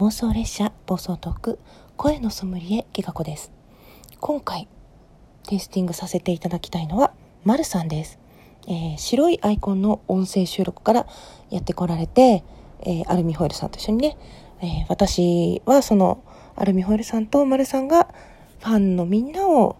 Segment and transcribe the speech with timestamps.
[0.00, 1.58] 妄想列車暴走トーク
[1.98, 3.52] 声のソムリエギガ子です。
[4.18, 4.66] 今回
[5.46, 7.12] テイスティングさせていただきたいのは
[7.44, 8.18] まるさんです、
[8.66, 11.06] えー、白いアイコンの音声収録から
[11.50, 12.42] やってこられて、
[12.80, 14.16] えー、アルミホイルさんと一緒にね、
[14.62, 16.24] えー、私はその
[16.56, 18.08] アルミホイルさんとまるさんが
[18.60, 19.76] ファンのみんなを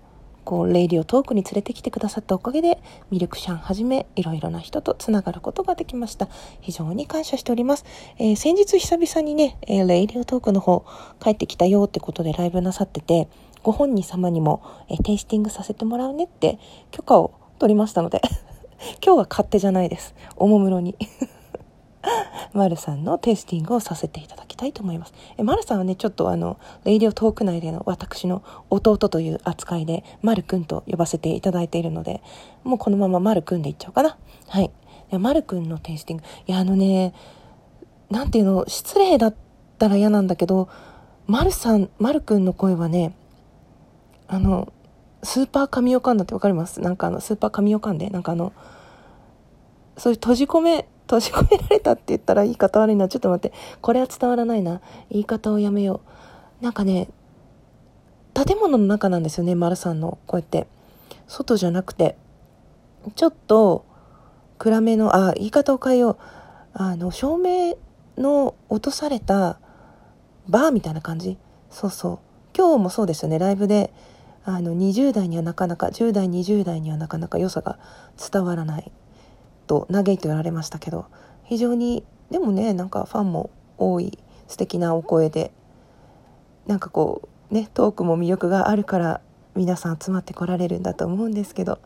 [0.51, 6.29] こう、レイディオトークに連れてきてくださったおかげで、ミルクシャンはじめ、いろいろな人とつながることができました。
[6.61, 7.85] 非常に感謝しております。
[8.19, 10.85] えー、先日久々にね、えー、レイディオトークの方、
[11.23, 13.29] 帰ってきたよってことでライブなさってて、
[13.63, 16.59] ご本人様にも、えー、テイスティングさせてもらうねって
[16.91, 18.21] 許可を取りましたので
[19.07, 20.17] 今日は勝手じゃないです。
[20.35, 20.97] おもむろに
[22.53, 25.15] マルさんのテイスティングをさせていただきたいと思います。
[25.37, 32.23] え、マルさんはね、ちょっとあの、レイディオトーク内での私の弟という扱いで、マルくんと呼ばせていただいているので、
[32.65, 34.17] もうこのままマルくんでいっちゃおうかな。
[34.49, 34.71] はい。
[35.13, 36.25] いマルくんのテイスティング。
[36.47, 37.15] いや、あのね、
[38.11, 39.35] なんていうの、失礼だっ
[39.79, 40.69] たら嫌なんだけど、
[41.27, 43.15] マルさん、マルくんの声はね、
[44.27, 44.73] あの、
[45.23, 46.81] スーパー神オカンだってわかります？
[46.81, 48.53] なんかあの、スーパー神オカンで、なんかあの、
[49.99, 53.09] そういう閉じ込め閉じ込められたって言ったら言い方悪いな。
[53.09, 53.57] ちょっと待って。
[53.81, 54.81] これは伝わらないな。
[55.11, 56.03] 言い方をやめよ
[56.61, 56.65] う。
[56.65, 57.09] なんかね、
[58.33, 60.69] 建物の中なんですよね、丸さんの声って。
[61.27, 62.17] 外じゃなくて、
[63.17, 63.85] ちょっと
[64.59, 66.17] 暗めの、あ、言い方を変えよう。
[66.75, 67.77] あの、照明
[68.17, 69.59] の落とされた
[70.49, 71.39] バーみたいな感じ。
[71.71, 72.19] そうそう。
[72.57, 73.93] 今日もそうですよね、ライブで。
[74.45, 77.81] あの、20代にはなかなか、10代、20代にはなかなか良さが
[78.33, 78.93] 伝わらない。
[79.71, 81.07] と嘆いておられましたけど
[81.45, 84.19] 非常にでもねなんかファンも多い
[84.49, 85.53] 素敵なお声で
[86.67, 89.21] なんかこうねトークも魅力があるから
[89.55, 91.79] 皆さん集まってこられるんだと思うんですけど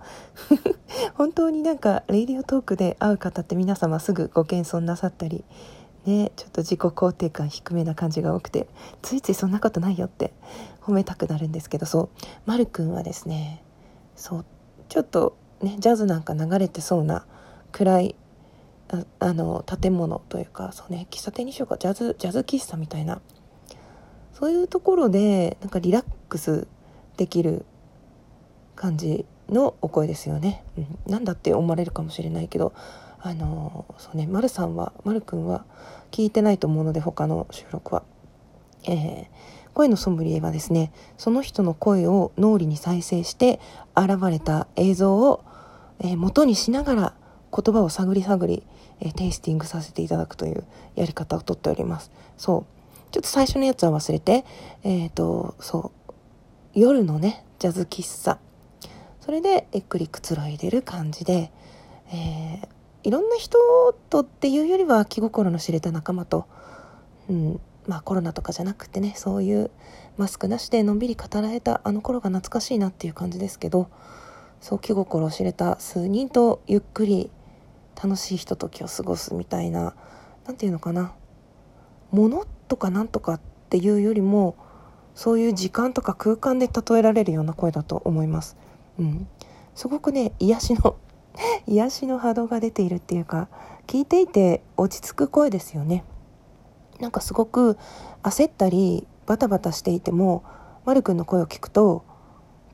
[1.12, 5.45] 本当になんかレイディオトークで会う方って皆様すぐご謙遜なさったり
[6.07, 8.67] ねちょっと自己肯定感低めな感じが多くて
[9.03, 10.33] ついついそんなことないよって
[10.81, 12.09] 褒めたくなるんですけどそう。
[12.47, 13.62] まるくんはですね
[14.17, 14.45] そう
[14.89, 17.27] ちょっとねジャズなんか流れてそうな
[17.75, 18.15] 暗い
[18.89, 21.77] ああの建物というかそうね喫茶店にしようか。
[21.77, 23.21] ジャズジャズ喫茶みたいな。
[24.33, 26.67] そういうところでなんかリラックス
[27.17, 27.65] できる
[28.77, 32.73] 感じのお声ですよね、うん、なんだって思われるかもしれないけど
[33.21, 35.65] あのそうね丸さんは丸くんは
[36.11, 38.03] 聞いてないと思うので他の収録は、
[38.89, 39.27] えー、
[39.73, 43.61] 声のソムリエはですねその人の声を脳裏に再生して
[43.97, 45.45] 現れた映像を、
[46.01, 47.15] えー、元にしながら
[47.54, 48.65] 言葉を探り探り、
[49.00, 50.65] えー、テイスティングさせていただくという
[50.97, 52.10] やり方をとっております。
[52.37, 53.12] そう。
[53.12, 54.44] ちょっと最初のやつは忘れて、
[54.82, 56.12] えっ、ー、と、そう。
[56.75, 58.38] 夜のね、ジャズ喫茶。
[59.20, 61.53] それで、ゆっくりくつろいでる感じで、
[62.12, 62.69] えー、
[63.04, 63.59] いろんな人
[64.10, 66.47] とっていうよりは気心の知れた仲間と、
[67.28, 69.70] うん、まあコロナとかじゃなくてね、そういう
[70.16, 73.88] マスクなしでのんびり語られたあの頃が懐かしいなっていう感じですけど、
[74.60, 77.31] そう気心を知れた数人とゆっくり
[78.03, 79.94] 楽しいひとときを過ごすみたいな
[80.47, 81.12] 何て言うのかな
[82.10, 83.41] 物とかなんとかっ
[83.71, 84.56] ていうよりも
[85.15, 88.56] そういう時間とか空間で例えられるような声だと思います。
[88.99, 89.28] うん、
[89.75, 90.97] すごくね癒しの
[91.66, 93.49] 癒しの波動が出ているっていうか
[93.87, 96.05] 聞いていて落ち着く声ですよね。
[97.00, 97.76] なんかすごく
[98.22, 100.44] 焦ったりバタバタしていても
[100.84, 102.05] まるくんの声を聞くと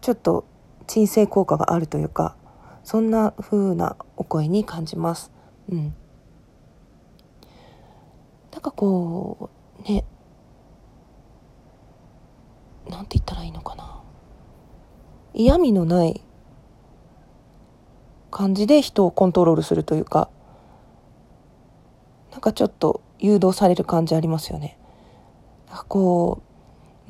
[0.00, 0.44] ちょっと
[0.86, 2.36] 鎮静効果があるというか
[2.84, 5.30] そんな風なお声に感じます。
[5.70, 5.94] うん。
[8.52, 10.04] なんかこう、ね、
[12.88, 14.02] なんて言ったらいいのかな。
[15.32, 16.22] 嫌味のない
[18.30, 20.28] 感じで人をコントロールするというか、
[22.32, 24.78] なんかちょっと誘導される感じありますよね。
[25.68, 26.49] なんかこう、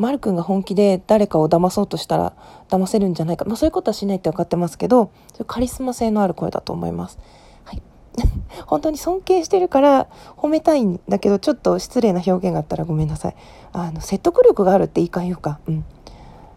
[0.01, 2.33] まるくんが本気で誰かを騙そうとしたら
[2.71, 3.45] 騙せるんじゃないか。
[3.45, 5.13] まあそういうことはしないって分かってますけど、
[5.47, 7.19] カリスマ性のある声だと思います。
[7.65, 7.83] はい。
[8.67, 10.09] 本当に尊敬してるから
[10.39, 13.37] 褒めたいんだけど、ちょっと失礼な表現があったらごめんなさい。
[13.75, 15.61] あの、説得力があるって言い換えようか。
[15.69, 15.85] うん。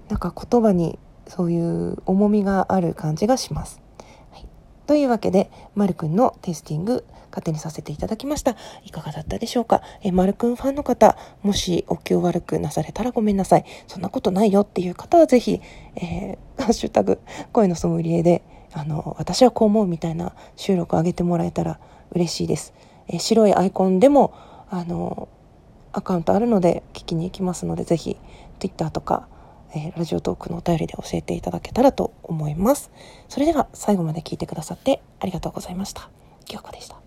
[0.07, 0.97] なんか言葉に
[1.27, 3.82] そういう重みがある感じがします。
[4.85, 8.55] というわけで、まるくんのテスティング勝手にさせていただきました。
[8.83, 9.81] いかがだったでしょうか？
[10.03, 13.65] え、まるくんファンの方、もしお気を悪くなされたらごめんなさい。
[13.87, 15.61] そんなことないよっていう方はぜひ、
[15.95, 17.19] えー、ハッシュタグ、
[17.51, 18.43] 声のソムリエで、
[18.73, 21.79] あの、私はこう思うみたいな収録を上げてもらえたら
[22.11, 22.73] 嬉しいです。
[23.07, 24.33] え、白いアイコンでも、
[24.69, 25.27] あの、
[25.91, 28.17] アカウントあるので聞きに行きますので、ぜひ、
[28.59, 29.27] Twitter とか、
[29.75, 32.91] えー、ラジオトークのお便りで教えていただけたらと思います。
[33.29, 36.09] それでは最後まで聞いてくださってありがとうございました。
[36.45, 37.02] 京子でした。